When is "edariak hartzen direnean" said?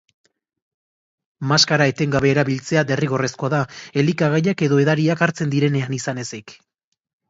4.89-5.99